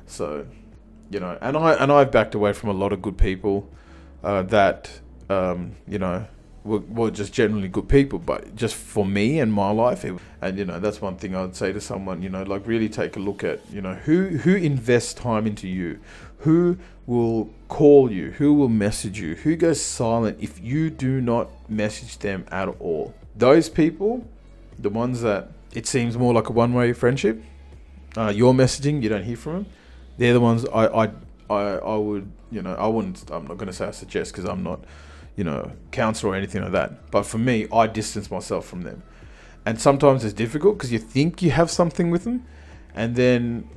So, 0.05 0.45
you 1.09 1.19
know, 1.19 1.37
and 1.41 1.57
I 1.57 1.73
and 1.73 1.91
I've 1.91 2.11
backed 2.11 2.35
away 2.35 2.53
from 2.53 2.69
a 2.69 2.73
lot 2.73 2.93
of 2.93 3.01
good 3.01 3.17
people 3.17 3.67
uh, 4.23 4.43
that 4.43 4.99
um, 5.29 5.75
you 5.87 5.97
know 5.97 6.27
were, 6.63 6.79
were 6.79 7.11
just 7.11 7.33
generally 7.33 7.67
good 7.67 7.89
people, 7.89 8.19
but 8.19 8.55
just 8.55 8.75
for 8.75 9.05
me 9.05 9.39
and 9.39 9.51
my 9.51 9.71
life, 9.71 10.05
it, 10.05 10.15
and 10.41 10.57
you 10.57 10.65
know 10.65 10.79
that's 10.79 11.01
one 11.01 11.17
thing 11.17 11.35
I'd 11.35 11.55
say 11.55 11.73
to 11.73 11.81
someone, 11.81 12.21
you 12.21 12.29
know, 12.29 12.43
like 12.43 12.65
really 12.65 12.89
take 12.89 13.15
a 13.15 13.19
look 13.19 13.43
at, 13.43 13.59
you 13.71 13.81
know, 13.81 13.95
who 13.95 14.37
who 14.37 14.55
invests 14.55 15.13
time 15.13 15.45
into 15.45 15.67
you, 15.67 15.99
who 16.39 16.77
will 17.05 17.49
call 17.67 18.11
you, 18.11 18.31
who 18.31 18.53
will 18.53 18.69
message 18.69 19.19
you, 19.19 19.35
who 19.35 19.55
goes 19.55 19.81
silent 19.81 20.37
if 20.39 20.61
you 20.61 20.89
do 20.89 21.19
not 21.19 21.49
message 21.69 22.17
them 22.19 22.45
at 22.49 22.69
all. 22.79 23.13
Those 23.35 23.67
people, 23.67 24.25
the 24.79 24.89
ones 24.89 25.21
that 25.21 25.49
it 25.73 25.85
seems 25.87 26.17
more 26.17 26.33
like 26.33 26.49
a 26.49 26.53
one-way 26.53 26.93
friendship, 26.93 27.43
uh, 28.15 28.31
you're 28.33 28.53
messaging, 28.53 29.01
you 29.01 29.09
don't 29.09 29.23
hear 29.23 29.37
from 29.37 29.53
them. 29.53 29.65
They're 30.17 30.33
the 30.33 30.39
ones 30.39 30.65
I 30.73 30.87
I 30.87 31.11
I, 31.49 31.61
I 31.77 31.95
would 31.95 32.31
you 32.51 32.61
know 32.61 32.75
I 32.75 32.87
wouldn't 32.87 33.29
I'm 33.29 33.47
not 33.47 33.57
going 33.57 33.67
to 33.67 33.73
say 33.73 33.85
I 33.85 33.91
suggest 33.91 34.31
because 34.31 34.45
I'm 34.45 34.63
not 34.63 34.79
you 35.35 35.43
know, 35.43 35.71
counselor 35.91 36.33
or 36.33 36.35
anything 36.35 36.61
like 36.61 36.71
that. 36.71 37.11
But 37.11 37.23
for 37.23 37.37
me, 37.37 37.67
I 37.71 37.87
distance 37.87 38.29
myself 38.29 38.65
from 38.65 38.81
them. 38.81 39.03
And 39.65 39.79
sometimes 39.79 40.23
it's 40.23 40.33
difficult 40.33 40.77
because 40.77 40.91
you 40.91 40.99
think 40.99 41.41
you 41.41 41.51
have 41.51 41.71
something 41.71 42.11
with 42.11 42.23
them, 42.25 42.45
and 42.93 43.15
then 43.15 43.69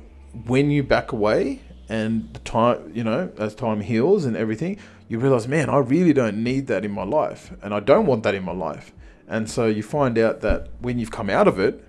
when 0.45 0.69
you 0.69 0.83
back 0.83 1.11
away 1.11 1.61
and 1.89 2.33
the 2.33 2.39
time, 2.39 2.91
you 2.93 3.03
know, 3.03 3.31
as 3.37 3.55
time 3.55 3.81
heals 3.81 4.25
and 4.25 4.35
everything, 4.35 4.77
you 5.07 5.17
realize, 5.19 5.47
man, 5.47 5.69
I 5.69 5.77
really 5.77 6.13
don't 6.13 6.43
need 6.43 6.67
that 6.67 6.83
in 6.83 6.91
my 6.91 7.03
life, 7.03 7.51
and 7.61 7.73
I 7.73 7.79
don't 7.79 8.05
want 8.05 8.23
that 8.23 8.35
in 8.35 8.43
my 8.43 8.51
life. 8.51 8.91
And 9.27 9.49
so 9.49 9.67
you 9.67 9.83
find 9.83 10.17
out 10.17 10.41
that 10.41 10.69
when 10.79 10.99
you've 10.99 11.11
come 11.11 11.29
out 11.29 11.47
of 11.47 11.59
it, 11.59 11.83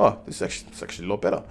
oh, 0.00 0.18
this 0.26 0.36
is 0.36 0.42
actually, 0.42 0.68
it's 0.72 0.82
actually 0.82 1.06
a 1.06 1.10
lot 1.10 1.20
better. 1.22 1.44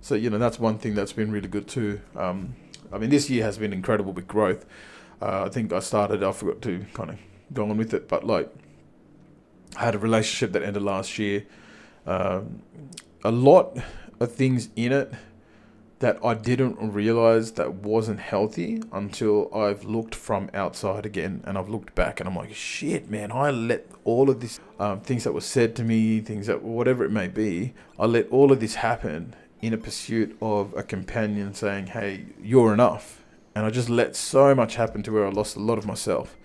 So 0.00 0.14
you 0.14 0.30
know, 0.30 0.38
that's 0.38 0.58
one 0.58 0.78
thing 0.78 0.94
that's 0.94 1.12
been 1.12 1.30
really 1.30 1.48
good 1.48 1.68
too. 1.68 2.00
Um, 2.16 2.56
I 2.92 2.98
mean, 2.98 3.10
this 3.10 3.30
year 3.30 3.44
has 3.44 3.58
been 3.58 3.72
incredible 3.72 4.12
with 4.12 4.26
growth. 4.26 4.66
Uh, 5.20 5.44
I 5.44 5.48
think 5.48 5.72
I 5.72 5.80
started, 5.80 6.22
I 6.22 6.32
forgot 6.32 6.62
to 6.62 6.84
kind 6.94 7.10
of 7.10 7.18
go 7.52 7.68
on 7.68 7.76
with 7.76 7.92
it, 7.92 8.08
but 8.08 8.24
like 8.24 8.50
I 9.76 9.84
had 9.84 9.94
a 9.94 9.98
relationship 9.98 10.52
that 10.52 10.62
ended 10.62 10.82
last 10.82 11.18
year. 11.18 11.46
Um, 12.06 12.62
a 13.22 13.30
lot 13.30 13.78
of 14.18 14.32
things 14.32 14.70
in 14.76 14.92
it 14.92 15.12
that 15.98 16.18
I 16.24 16.32
didn't 16.32 16.78
realize 16.94 17.52
that 17.52 17.74
wasn't 17.74 18.20
healthy 18.20 18.82
until 18.90 19.54
I've 19.54 19.84
looked 19.84 20.14
from 20.14 20.48
outside 20.54 21.04
again 21.04 21.42
and 21.44 21.58
I've 21.58 21.68
looked 21.68 21.94
back 21.94 22.20
and 22.20 22.28
I'm 22.28 22.34
like, 22.34 22.54
shit, 22.54 23.10
man, 23.10 23.30
I 23.30 23.50
let 23.50 23.86
all 24.04 24.30
of 24.30 24.40
this 24.40 24.58
um, 24.78 25.02
things 25.02 25.24
that 25.24 25.34
were 25.34 25.42
said 25.42 25.76
to 25.76 25.84
me, 25.84 26.20
things 26.20 26.46
that 26.46 26.62
whatever 26.62 27.04
it 27.04 27.10
may 27.10 27.28
be, 27.28 27.74
I 27.98 28.06
let 28.06 28.30
all 28.30 28.50
of 28.50 28.60
this 28.60 28.76
happen 28.76 29.34
in 29.60 29.74
a 29.74 29.76
pursuit 29.76 30.34
of 30.40 30.72
a 30.74 30.82
companion 30.82 31.52
saying, 31.52 31.88
hey, 31.88 32.24
you're 32.42 32.72
enough 32.72 33.19
and 33.54 33.66
I 33.66 33.70
just 33.70 33.88
let 33.88 34.16
so 34.16 34.54
much 34.54 34.76
happen 34.76 35.02
to 35.04 35.12
where 35.12 35.26
I 35.26 35.30
lost 35.30 35.56
a 35.56 35.60
lot 35.60 35.78
of 35.78 35.86
myself. 35.86 36.36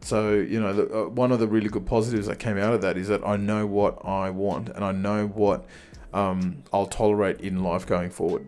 So 0.00 0.34
you 0.34 0.60
know, 0.60 0.72
the, 0.72 1.04
uh, 1.04 1.08
one 1.08 1.32
of 1.32 1.40
the 1.40 1.48
really 1.48 1.68
good 1.68 1.86
positives 1.86 2.26
that 2.26 2.38
came 2.38 2.58
out 2.58 2.74
of 2.74 2.82
that 2.82 2.96
is 2.96 3.08
that 3.08 3.26
I 3.26 3.36
know 3.36 3.66
what 3.66 4.04
I 4.04 4.30
want 4.30 4.68
and 4.68 4.84
I 4.84 4.92
know 4.92 5.26
what 5.26 5.66
um, 6.12 6.62
I'll 6.72 6.86
tolerate 6.86 7.40
in 7.40 7.62
life 7.62 7.86
going 7.86 8.10
forward. 8.10 8.46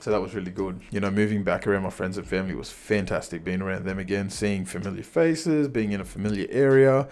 So 0.00 0.10
that 0.10 0.20
was 0.20 0.34
really 0.34 0.50
good. 0.50 0.80
You 0.90 1.00
know, 1.00 1.10
moving 1.10 1.44
back 1.44 1.66
around 1.66 1.82
my 1.82 1.90
friends 1.90 2.16
and 2.16 2.26
family 2.26 2.54
was 2.54 2.70
fantastic. 2.70 3.44
Being 3.44 3.60
around 3.60 3.84
them 3.84 3.98
again, 3.98 4.30
seeing 4.30 4.64
familiar 4.64 5.02
faces, 5.02 5.68
being 5.68 5.92
in 5.92 6.00
a 6.00 6.04
familiar 6.04 6.46
area. 6.50 7.06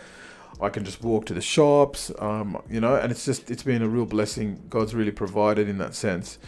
I 0.61 0.71
can 0.71 0.85
just 0.85 1.03
walk 1.03 1.27
to 1.27 1.35
the 1.35 1.41
shops, 1.41 2.11
um, 2.19 2.61
you 2.69 2.81
know, 2.81 2.97
and 2.97 3.13
it's 3.13 3.25
just 3.25 3.51
it's 3.51 3.63
been 3.63 3.83
a 3.83 3.89
real 3.89 4.07
blessing. 4.07 4.61
God's 4.69 4.95
really 4.95 5.13
provided 5.13 5.69
in 5.69 5.79
that 5.79 5.95
sense, 5.95 6.39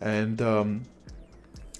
and 0.00 0.42
um, 0.42 0.82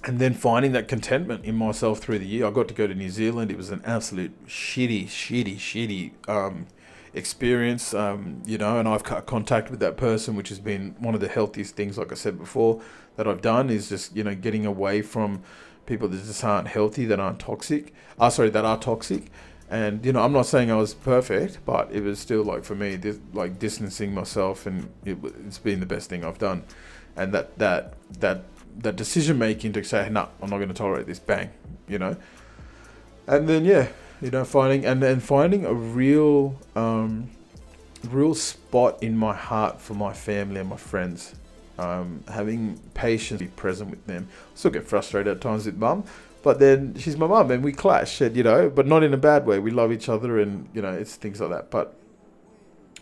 and 0.03 0.19
then 0.19 0.33
finding 0.33 0.71
that 0.73 0.87
contentment 0.87 1.43
in 1.43 1.55
myself 1.55 1.99
through 1.99 2.19
the 2.19 2.25
year. 2.25 2.45
I 2.45 2.51
got 2.51 2.67
to 2.67 2.73
go 2.73 2.87
to 2.87 2.95
New 2.95 3.09
Zealand. 3.09 3.51
It 3.51 3.57
was 3.57 3.71
an 3.71 3.81
absolute 3.85 4.47
shitty, 4.47 5.07
shitty, 5.07 5.57
shitty 5.57 6.29
um, 6.29 6.67
experience, 7.13 7.93
um, 7.93 8.41
you 8.45 8.57
know, 8.57 8.79
and 8.79 8.87
I've 8.87 9.03
cut 9.03 9.25
contact 9.25 9.71
with 9.71 9.79
that 9.79 9.97
person, 9.97 10.35
which 10.35 10.49
has 10.49 10.59
been 10.59 10.95
one 10.99 11.15
of 11.15 11.21
the 11.21 11.27
healthiest 11.27 11.75
things, 11.75 11.97
like 11.97 12.11
I 12.11 12.15
said 12.15 12.37
before, 12.37 12.81
that 13.15 13.27
I've 13.27 13.41
done 13.41 13.69
is 13.69 13.89
just, 13.89 14.15
you 14.15 14.23
know, 14.23 14.35
getting 14.35 14.65
away 14.65 15.01
from 15.01 15.41
people 15.85 16.07
that 16.09 16.23
just 16.23 16.43
aren't 16.43 16.67
healthy, 16.67 17.05
that 17.05 17.19
aren't 17.19 17.39
toxic. 17.39 17.93
Uh, 18.19 18.29
sorry, 18.29 18.49
that 18.51 18.65
are 18.65 18.77
toxic. 18.77 19.31
And, 19.69 20.05
you 20.05 20.13
know, 20.13 20.21
I'm 20.21 20.31
not 20.31 20.45
saying 20.45 20.71
I 20.71 20.75
was 20.75 20.93
perfect, 20.93 21.59
but 21.65 21.91
it 21.91 22.01
was 22.01 22.19
still 22.19 22.43
like 22.43 22.63
for 22.63 22.75
me, 22.75 22.95
this, 22.95 23.19
like 23.33 23.59
distancing 23.59 24.13
myself, 24.13 24.65
and 24.65 24.89
it, 25.03 25.17
it's 25.45 25.57
been 25.57 25.79
the 25.79 25.85
best 25.85 26.09
thing 26.09 26.23
I've 26.23 26.37
done. 26.37 26.63
And 27.15 27.33
that, 27.33 27.57
that, 27.57 27.95
that, 28.19 28.43
that 28.77 28.95
decision 28.95 29.37
making 29.37 29.73
to 29.73 29.83
say, 29.83 30.09
no, 30.09 30.29
I'm 30.41 30.49
not 30.49 30.57
going 30.57 30.69
to 30.69 30.73
tolerate 30.73 31.07
this. 31.07 31.19
Bang, 31.19 31.49
you 31.87 31.99
know. 31.99 32.15
And 33.27 33.47
then 33.47 33.65
yeah, 33.65 33.89
you 34.21 34.31
know, 34.31 34.43
finding 34.43 34.85
and 34.85 35.01
then 35.01 35.19
finding 35.19 35.65
a 35.65 35.73
real, 35.73 36.59
um, 36.75 37.29
real 38.09 38.35
spot 38.35 39.01
in 39.01 39.17
my 39.17 39.33
heart 39.33 39.81
for 39.81 39.93
my 39.93 40.13
family 40.13 40.59
and 40.59 40.69
my 40.69 40.77
friends. 40.77 41.35
Um, 41.79 42.23
having 42.27 42.79
patience, 42.95 43.39
be 43.39 43.47
present 43.47 43.91
with 43.91 44.07
them. 44.07 44.27
I 44.31 44.57
Still 44.57 44.71
get 44.71 44.87
frustrated 44.87 45.35
at 45.35 45.41
times 45.41 45.67
with 45.67 45.77
mum, 45.77 46.05
but 46.41 46.57
then 46.57 46.95
she's 46.97 47.17
my 47.17 47.27
mum 47.27 47.51
and 47.51 47.63
we 47.63 47.71
clash, 47.71 48.19
and 48.19 48.35
you 48.35 48.41
know, 48.41 48.69
but 48.69 48.87
not 48.87 49.03
in 49.03 49.13
a 49.13 49.17
bad 49.17 49.45
way. 49.45 49.59
We 49.59 49.69
love 49.69 49.91
each 49.91 50.09
other, 50.09 50.39
and 50.39 50.67
you 50.73 50.81
know, 50.81 50.91
it's 50.91 51.15
things 51.15 51.39
like 51.39 51.51
that. 51.51 51.69
But 51.69 51.93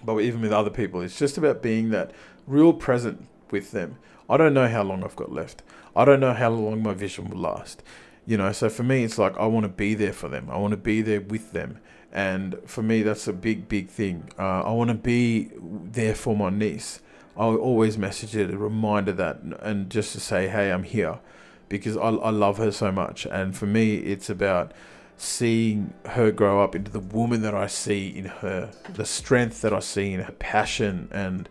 but 0.04 0.20
even 0.20 0.42
with 0.42 0.52
other 0.52 0.70
people, 0.70 1.02
it's 1.02 1.18
just 1.18 1.38
about 1.38 1.62
being 1.62 1.90
that 1.92 2.12
real 2.48 2.74
present 2.74 3.26
with 3.50 3.72
them. 3.72 3.98
I 4.30 4.38
don't 4.38 4.54
know 4.54 4.68
how 4.68 4.84
long 4.84 5.04
I've 5.04 5.16
got 5.16 5.32
left. 5.32 5.64
I 5.96 6.06
don't 6.06 6.20
know 6.20 6.34
how 6.34 6.50
long 6.50 6.82
my 6.84 6.94
vision 6.94 7.30
will 7.30 7.40
last. 7.40 7.84
You 8.26 8.38
know, 8.38 8.52
so 8.52 8.70
for 8.70 8.84
me, 8.84 9.04
it's 9.04 9.18
like 9.18 9.38
I 9.38 9.46
want 9.46 9.66
to 9.66 9.70
be 9.70 9.94
there 9.94 10.14
for 10.14 10.28
them. 10.28 10.50
I 10.50 10.58
want 10.58 10.72
to 10.72 10.78
be 10.78 11.02
there 11.02 11.22
with 11.22 11.52
them. 11.52 11.80
And 12.12 12.58
for 12.66 12.82
me, 12.82 13.04
that's 13.04 13.28
a 13.28 13.34
big, 13.34 13.68
big 13.68 13.90
thing. 13.90 14.30
Uh, 14.40 14.64
I 14.64 14.72
want 14.72 14.90
to 14.90 14.96
be 14.96 15.52
there 15.60 16.16
for 16.16 16.36
my 16.36 16.50
niece. 16.50 17.02
I 17.38 17.44
always 17.44 17.98
message 17.98 18.36
it, 18.36 18.50
a 18.50 18.58
reminder 18.58 19.12
that, 19.12 19.42
and 19.62 19.90
just 19.90 20.14
to 20.14 20.22
say, 20.22 20.48
hey, 20.48 20.72
I'm 20.72 20.84
here 20.84 21.20
because 21.68 21.98
I, 21.98 22.08
I 22.08 22.30
love 22.30 22.58
her 22.58 22.72
so 22.72 22.92
much. 22.92 23.26
And 23.26 23.56
for 23.56 23.66
me, 23.66 23.98
it's 23.98 24.30
about 24.30 24.72
seeing 25.18 25.94
her 26.06 26.32
grow 26.32 26.64
up 26.64 26.76
into 26.76 26.92
the 26.92 27.00
woman 27.00 27.42
that 27.42 27.54
I 27.54 27.68
see 27.68 28.08
in 28.08 28.26
her, 28.26 28.72
the 28.94 29.06
strength 29.06 29.62
that 29.62 29.74
I 29.74 29.80
see 29.80 30.14
in 30.14 30.22
her 30.22 30.32
passion 30.34 31.10
and 31.12 31.50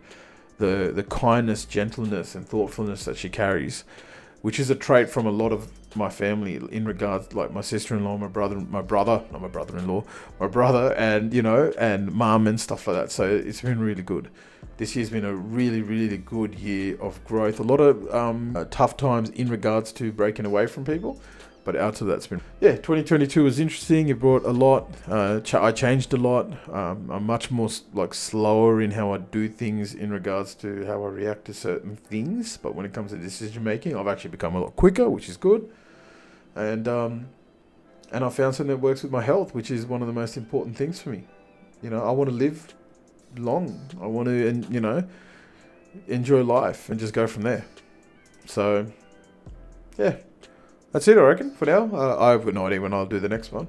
the 0.57 0.91
the 0.93 1.03
kindness, 1.03 1.65
gentleness, 1.65 2.35
and 2.35 2.47
thoughtfulness 2.47 3.05
that 3.05 3.17
she 3.17 3.29
carries, 3.29 3.83
which 4.41 4.59
is 4.59 4.69
a 4.69 4.75
trait 4.75 5.09
from 5.09 5.25
a 5.25 5.31
lot 5.31 5.51
of 5.51 5.69
my 5.95 6.09
family 6.09 6.55
in 6.71 6.85
regards 6.85 7.33
like 7.33 7.51
my 7.53 7.61
sister-in-law, 7.61 8.17
my 8.17 8.27
brother, 8.27 8.55
my 8.55 8.81
brother, 8.81 9.23
not 9.31 9.41
my 9.41 9.47
brother-in-law, 9.47 10.03
my 10.39 10.47
brother, 10.47 10.93
and 10.93 11.33
you 11.33 11.41
know, 11.41 11.71
and 11.77 12.11
mum 12.11 12.47
and 12.47 12.59
stuff 12.59 12.87
like 12.87 12.95
that. 12.97 13.11
So 13.11 13.23
it's 13.23 13.61
been 13.61 13.79
really 13.79 14.03
good. 14.03 14.29
This 14.77 14.95
year's 14.95 15.09
been 15.09 15.23
a 15.23 15.33
really, 15.33 15.81
really 15.81 16.17
good 16.17 16.55
year 16.55 16.97
of 16.99 17.23
growth. 17.23 17.59
A 17.59 17.63
lot 17.63 17.79
of 17.79 18.13
um, 18.13 18.67
tough 18.71 18.97
times 18.97 19.29
in 19.29 19.47
regards 19.49 19.93
to 19.93 20.11
breaking 20.11 20.45
away 20.45 20.67
from 20.67 20.83
people, 20.83 21.21
but 21.65 21.75
out 21.75 21.99
of 21.99 22.07
that's 22.07 22.27
been 22.27 22.39
yeah 22.61 22.75
2022 22.75 23.43
was 23.43 23.59
interesting. 23.59 24.07
It 24.07 24.19
brought 24.19 24.45
a 24.45 24.51
lot 24.51 24.87
uh, 25.07 25.41
ch- 25.41 25.55
i 25.55 25.71
changed 25.71 26.13
a 26.13 26.17
lot. 26.17 26.45
Um, 26.69 27.09
i'm 27.11 27.25
much 27.25 27.51
more 27.51 27.69
like 27.93 28.13
slower 28.13 28.81
in 28.81 28.91
how 28.91 29.11
i 29.11 29.17
do 29.17 29.49
things 29.49 29.93
in 29.93 30.11
regards 30.11 30.53
to 30.55 30.85
how 30.85 31.03
i 31.03 31.07
react 31.09 31.45
to 31.45 31.53
certain 31.53 31.97
things. 31.97 32.55
But 32.57 32.75
when 32.75 32.85
it 32.85 32.93
comes 32.93 33.11
to 33.11 33.17
decision 33.17 33.63
making 33.63 33.97
i've 33.97 34.07
actually 34.07 34.29
become 34.29 34.55
a 34.55 34.61
lot 34.61 34.75
quicker 34.77 35.09
which 35.09 35.27
is 35.27 35.35
good. 35.35 35.69
And 36.55 36.87
um, 36.87 37.27
and 38.11 38.23
i 38.23 38.29
found 38.29 38.55
something 38.55 38.75
that 38.75 38.81
works 38.81 39.01
with 39.03 39.11
my 39.11 39.23
health 39.23 39.53
which 39.53 39.69
is 39.71 39.85
one 39.85 40.01
of 40.01 40.07
the 40.07 40.13
most 40.13 40.37
important 40.37 40.77
things 40.77 41.01
for 41.01 41.09
me. 41.09 41.23
You 41.81 41.89
know 41.89 42.03
i 42.03 42.11
want 42.11 42.29
to 42.29 42.35
live 42.35 42.73
long. 43.37 43.89
I 44.01 44.05
want 44.05 44.27
to 44.27 44.47
and 44.47 44.71
you 44.73 44.79
know 44.79 45.03
enjoy 46.07 46.43
life 46.43 46.89
and 46.89 46.99
just 46.99 47.13
go 47.13 47.25
from 47.25 47.41
there. 47.41 47.65
So 48.45 48.85
yeah 49.97 50.17
that's 50.95 51.09
it, 51.09 51.17
I 51.17 51.21
reckon, 51.23 51.51
for 51.51 51.65
now. 51.65 51.89
Uh, 51.91 52.15
I've 52.17 52.45
got 52.45 52.53
no 52.53 52.67
idea 52.67 52.79
when 52.79 52.93
I'll 52.93 53.05
do 53.05 53.19
the 53.19 53.27
next 53.27 53.51
one. 53.51 53.67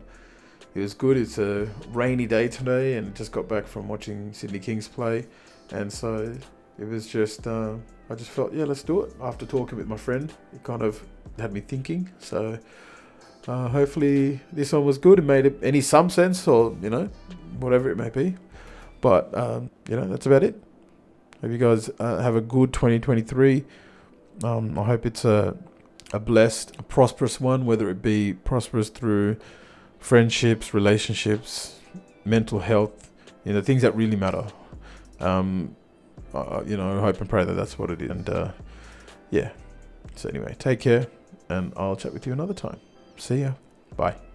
It 0.76 0.80
was 0.80 0.95
good. 0.95 1.16
It's 1.16 1.38
a 1.38 1.68
rainy 1.88 2.25
day 2.25 2.47
today, 2.47 2.95
and 2.95 3.16
just 3.16 3.33
got 3.33 3.49
back 3.49 3.66
from 3.66 3.88
watching 3.88 4.33
Sydney 4.33 4.61
Kings 4.61 4.87
play, 4.87 5.26
and 5.73 5.92
so 5.92 6.33
it 6.78 6.85
was 6.85 7.09
just. 7.09 7.49
Uh, 7.49 7.75
I 8.09 8.14
just 8.14 8.30
felt, 8.30 8.54
yeah, 8.54 8.62
let's 8.62 8.85
do 8.85 9.00
it. 9.00 9.12
After 9.21 9.45
talking 9.45 9.76
with 9.76 9.88
my 9.88 9.97
friend, 9.97 10.33
it 10.52 10.62
kind 10.62 10.83
of 10.83 11.04
had 11.37 11.52
me 11.52 11.59
thinking. 11.59 12.09
So 12.21 12.61
uh, 13.49 13.68
hopefully 13.71 14.40
this 14.52 14.73
one 14.73 14.85
was 14.85 14.97
good 14.97 15.18
and 15.18 15.26
made 15.26 15.52
any 15.64 15.80
some 15.80 16.09
sense, 16.09 16.47
or 16.47 16.76
you 16.80 16.90
know, 16.90 17.11
whatever 17.59 17.90
it 17.90 17.97
may 17.97 18.11
be. 18.11 18.37
But 19.00 19.37
um, 19.37 19.71
you 19.88 19.97
know, 19.97 20.06
that's 20.06 20.26
about 20.26 20.45
it. 20.45 20.62
Hope 21.42 21.50
you 21.50 21.59
guys 21.59 21.90
uh, 21.99 22.18
have 22.18 22.37
a 22.37 22.40
good 22.40 22.73
2023. 22.73 23.64
Um, 24.45 24.78
I 24.78 24.85
hope 24.85 25.04
it's 25.04 25.25
a 25.25 25.56
a 26.13 26.21
blessed, 26.21 26.77
a 26.79 26.83
prosperous 26.83 27.41
one, 27.41 27.67
whether 27.67 27.89
it 27.91 28.03
be 28.03 28.33
prosperous 28.33 28.89
through 28.89 29.37
friendships, 29.99 30.73
relationships, 30.73 31.81
mental 32.25 32.61
health, 32.61 33.11
you 33.45 33.53
know, 33.53 33.61
things 33.61 33.83
that 33.83 33.95
really 33.97 34.17
matter. 34.17 34.47
Um, 35.21 35.77
uh, 36.35 36.63
you 36.67 36.77
know, 36.77 36.99
I 36.99 37.01
hope 37.01 37.21
and 37.21 37.29
pray 37.29 37.45
that 37.45 37.55
that's 37.55 37.79
what 37.79 37.91
it 37.91 38.03
is. 38.03 38.11
And 38.11 38.29
uh, 38.29 38.53
yeah. 39.31 39.51
So 40.15 40.29
anyway, 40.29 40.55
take 40.59 40.81
care, 40.81 41.07
and 41.49 41.73
I'll 41.77 41.97
chat 41.97 42.13
with 42.13 42.27
you 42.27 42.33
another 42.33 42.55
time. 42.55 42.81
See 43.17 43.41
ya. 43.41 43.53
Bye. 43.97 44.25